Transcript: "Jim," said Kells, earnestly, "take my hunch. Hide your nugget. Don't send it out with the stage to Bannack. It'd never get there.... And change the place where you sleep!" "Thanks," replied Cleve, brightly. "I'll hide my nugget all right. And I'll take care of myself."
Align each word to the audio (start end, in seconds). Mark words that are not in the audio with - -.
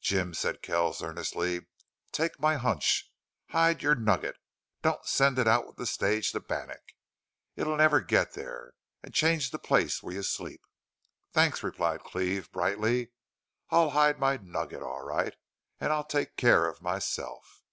"Jim," 0.00 0.32
said 0.32 0.62
Kells, 0.62 1.02
earnestly, 1.02 1.66
"take 2.12 2.38
my 2.38 2.54
hunch. 2.54 3.10
Hide 3.48 3.82
your 3.82 3.96
nugget. 3.96 4.36
Don't 4.80 5.04
send 5.04 5.40
it 5.40 5.48
out 5.48 5.66
with 5.66 5.74
the 5.76 5.86
stage 5.86 6.30
to 6.30 6.40
Bannack. 6.40 6.94
It'd 7.56 7.76
never 7.76 8.00
get 8.00 8.34
there.... 8.34 8.74
And 9.02 9.12
change 9.12 9.50
the 9.50 9.58
place 9.58 10.04
where 10.04 10.14
you 10.14 10.22
sleep!" 10.22 10.64
"Thanks," 11.32 11.64
replied 11.64 12.04
Cleve, 12.04 12.52
brightly. 12.52 13.10
"I'll 13.70 13.90
hide 13.90 14.20
my 14.20 14.36
nugget 14.36 14.84
all 14.84 15.02
right. 15.02 15.34
And 15.80 15.92
I'll 15.92 16.04
take 16.04 16.36
care 16.36 16.68
of 16.68 16.80
myself." 16.80 17.64